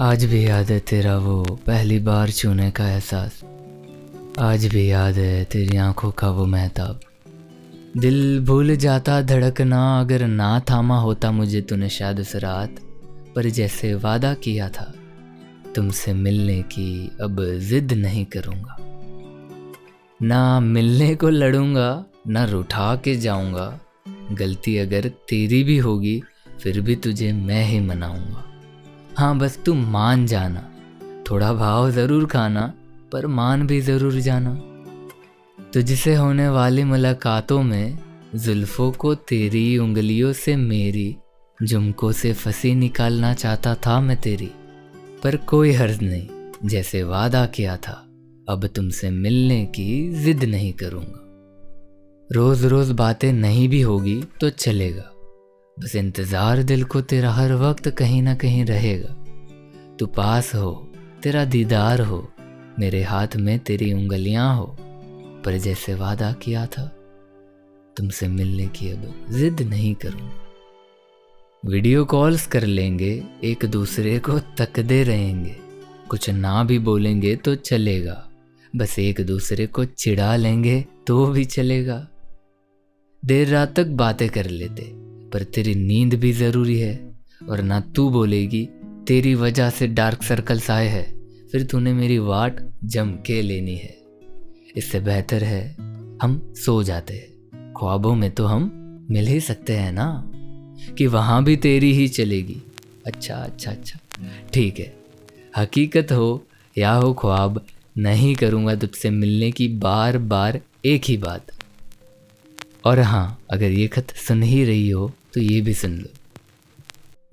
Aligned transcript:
आज 0.00 0.24
भी 0.24 0.48
याद 0.48 0.70
है 0.70 0.80
तेरा 0.80 1.18
वो 1.18 1.42
पहली 1.66 1.98
बार 1.98 2.30
छूने 2.30 2.70
का 2.70 2.88
एहसास। 2.88 3.40
आज 4.38 4.66
भी 4.66 4.90
याद 4.90 5.14
है 5.14 5.44
तेरी 5.44 5.76
आँखों 5.76 6.10
का 6.10 6.30
वो 6.30 6.46
महताब। 6.46 7.00
दिल 7.96 8.40
भूल 8.40 8.76
जाता 8.76 9.22
धड़कना, 9.22 10.00
अगर 10.00 10.26
ना 10.26 10.60
थामा 10.60 10.98
होता 10.98 11.30
मुझे 11.30 11.60
तूने 11.60 11.88
शायद 11.88 12.20
उस 12.20 12.36
रात। 12.36 12.76
पर 13.36 13.44
जैसे 13.44 13.94
वादा 13.94 14.34
किया 14.34 14.68
था, 14.68 14.94
तुमसे 15.74 16.12
मिलने 16.12 16.62
की 16.62 17.16
अब 17.20 17.58
जिद 17.58 17.92
नहीं 17.92 18.24
करूँगा। 18.24 18.76
ना 20.22 20.60
मिलने 20.60 21.14
को 21.14 21.28
लड़ूँगा, 21.28 22.04
ना 22.28 22.44
रुठा 22.44 22.96
के 22.96 23.16
जाऊँगा। 23.16 23.80
गलती 24.32 24.78
अगर 24.78 25.08
तेरी 25.08 25.64
भी 25.64 25.78
होगी, 25.78 26.22
फिर 26.62 26.80
भी 26.80 26.96
तुझे 26.96 27.32
मैं 27.32 27.64
ही 27.64 27.80
मनाऊँगा। 27.80 28.50
हाँ 29.18 29.36
बस 29.38 29.58
तू 29.66 29.74
मान 29.74 30.26
जाना। 30.26 30.60
थोड़ा 31.30 31.52
भाव 31.52 31.90
ज़रूर 31.90 32.26
खाना, 32.26 32.72
पर 33.12 33.26
मान 33.26 33.66
भी 33.66 33.80
ज़रूर 33.80 34.14
जाना। 34.14 34.54
तुझसे 35.74 36.14
होने 36.14 36.48
वाली 36.48 36.84
मुलाकातों 36.84 37.62
में 37.62 37.98
जुल्फ़ों 38.34 38.92
को 38.92 39.14
तेरी, 39.14 39.78
उंगलियों 39.78 40.32
से 40.32 40.56
मेरी 40.56 41.16
जुमकों 41.62 42.12
से 42.12 42.32
फंसी 42.32 42.74
निकालना 42.74 43.34
चाहता 43.34 43.74
था 43.74 44.00
मैं 44.00 44.16
तेरी, 44.16 44.50
पर 45.22 45.36
कोई 45.36 45.72
हर्ज 45.72 46.02
नहीं, 46.02 46.28
जैसे 46.68 47.02
वादा 47.02 47.46
किया 47.46 47.76
था। 47.76 48.00
अब 48.48 48.66
तुमसे 48.66 49.10
मिलने 49.10 49.64
की 49.66 50.12
जिद 50.22 50.44
नहीं 50.44 50.72
करूँगा। 50.72 51.20
रोज़ 52.30 52.66
रोज़ 52.66 52.92
बातें 52.92 53.32
नहीं 53.32 53.68
भी 53.68 53.80
होगी 53.80 54.22
तो 54.40 54.50
चलेगा। 54.50 55.10
बस 55.76 55.94
इंतज़ार 55.96 56.62
दिल 56.62 56.84
को 56.84 57.00
तेरा 57.00 57.30
हर 57.32 57.52
वक्त 57.52 57.88
कहीं 57.88 58.22
ना 58.22 58.34
कहीं 58.34 58.64
रहेगा। 58.64 59.08
तू 59.98 60.06
पास 60.06 60.54
हो, 60.54 60.70
तेरा 61.22 61.44
दीदार 61.44 62.00
हो, 62.00 62.28
मेरे 62.78 63.02
हाथ 63.02 63.36
में 63.36 63.58
तेरी 63.58 63.92
उंगलियाँ 63.92 64.56
हो, 64.56 64.76
पर 65.44 65.58
जैसे 65.58 65.94
वादा 65.94 66.32
किया 66.32 66.66
था, 66.66 66.86
तुमसे 67.96 68.28
मिलने 68.28 68.66
की 68.68 68.90
अब 68.90 69.26
जिद 69.30 69.60
नहीं 69.60 69.94
करूँ। 69.94 70.30
वीडियो 71.62 72.04
कॉल्स 72.04 72.46
कर 72.46 72.64
लेंगे, 72.64 73.22
एक 73.44 73.64
दूसरे 73.64 74.18
को 74.18 74.38
तकदे 74.38 75.02
रहेंगे। 75.02 75.56
कुछ 76.08 76.30
ना 76.30 76.64
भी 76.64 76.78
बोलेंगे 76.78 77.36
तो 77.36 77.54
चलेगा। 77.54 78.22
बस 78.76 78.98
एक 78.98 79.26
दूसरे 79.26 79.66
को 79.66 79.84
चिढ़ा 79.84 80.34
लेंगे 80.36 80.84
तो 81.06 81.26
भी 81.26 81.44
चलेगा। 81.44 82.06
देर 83.22 83.48
रात 83.48 83.74
तक 83.76 83.86
बातें 83.86 84.28
कर 84.28 84.46
लेते। 84.46 85.03
पर 85.34 85.42
तेरी 85.42 85.74
नींद 85.74 86.14
भी 86.14 86.32
ज़रूरी 86.32 86.78
है 86.78 87.16
और 87.48 87.62
ना 87.62 87.80
तू 87.80 88.10
बोलेगी, 88.10 88.68
तेरी 89.08 89.34
वजह 89.34 89.70
से 89.70 89.86
डार्क 89.86 90.22
सर्कल्स 90.22 90.70
आए 90.70 90.88
हैं। 90.88 91.14
फिर 91.52 91.64
तूने 91.64 91.92
मेरी 91.92 92.18
वाट 92.18 92.60
जम 92.84 93.10
के 93.26 93.42
लेनी 93.42 93.76
है। 93.76 93.98
इससे 94.76 95.00
बेहतर 95.00 95.44
है, 95.44 95.76
हम 96.22 96.54
सो 96.56 96.82
जाते 96.82 97.14
हैं। 97.14 97.72
ख्वाबों 97.72 98.14
में 98.14 98.30
तो 98.30 98.44
हम 98.44 98.80
मिल 99.10 99.26
ही 99.26 99.40
सकते 99.40 99.72
हैं 99.72 99.92
ना? 99.92 100.30
कि 100.98 101.06
वहाँ 101.06 101.44
भी 101.44 101.56
तेरी 101.56 101.92
ही 101.92 102.08
चलेगी। 102.08 102.56
अच्छा 103.06 103.34
अच्छा 103.34 103.70
अच्छा। 103.70 103.98
ठीक 104.52 104.78
है। 104.78 104.96
हकीकत 105.56 106.12
हो 106.12 106.46
या 106.78 106.92
हो 106.92 107.14
ख्वाब, 107.14 107.66
नहीं 107.98 108.34
करूँगा 108.34 108.74
तुझसे 108.74 109.10
मिलने 109.10 109.50
की 109.50 109.68
बार 109.68 110.18
बार 110.18 110.60
एक 110.84 111.02
ही 111.04 111.16
बात। 111.16 111.46
और 112.84 113.00
हाँ 113.00 113.38
अगर 113.50 113.70
ये 113.70 113.86
खत 113.88 114.10
सुन 114.16 114.42
ही 114.42 114.64
रही 114.64 114.88
हो 114.90 115.12
तो 115.34 115.40
ये 115.40 115.60
भी 115.60 115.74
सुन 115.74 115.96
लो। 115.98 116.08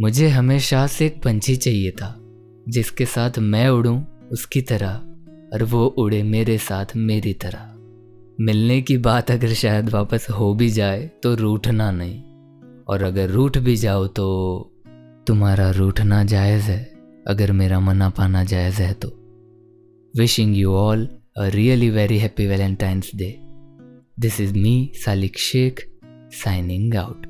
मुझे 0.00 0.28
हमेशा 0.28 0.86
से 0.86 1.06
एक 1.06 1.22
पंछी 1.22 1.56
चाहिए 1.56 1.90
था, 1.90 2.14
जिसके 2.68 3.06
साथ 3.06 3.38
मैं 3.38 3.68
उड़ूं 3.68 4.02
उसकी 4.32 4.60
तरह, 4.62 4.92
और 5.52 5.62
वो 5.62 5.86
उड़े 5.86 6.22
मेरे 6.22 6.58
साथ 6.58 6.96
मेरी 6.96 7.32
तरह। 7.34 7.66
मिलने 8.40 8.80
की 8.82 8.96
बात 8.98 9.30
अगर 9.30 9.52
शायद 9.54 9.88
वापस 9.88 10.26
हो 10.30 10.54
भी 10.54 10.70
जाए 10.70 11.10
तो 11.22 11.34
रूठना 11.34 11.90
नहीं। 11.90 12.20
और 12.88 13.02
अगर 13.02 13.28
रूठ 13.28 13.58
भी 13.58 13.76
जाओ 13.76 14.06
तो 14.06 14.26
तुम्हारा 15.26 15.70
रूठना 15.70 16.24
जायज़ 16.24 16.62
है, 16.62 16.82
अगर 17.26 17.52
मेरा 17.52 17.80
मना 17.80 18.08
पाना 18.10 18.44
जायज़ 18.44 18.82
है 18.82 18.92
तो। 18.94 19.08
Wishing 20.14 20.56
you 20.56 20.72
all 20.72 21.08
a 21.36 21.46
really 21.48 21.90
very 21.90 22.18
happy 22.18 22.46
Valentine's 22.46 23.10
day 23.14 23.30
This 24.22 24.38
is 24.38 24.52
me, 24.52 24.92
Salik 24.92 25.38
Sheikh, 25.38 25.88
signing 26.28 26.94
out. 26.94 27.24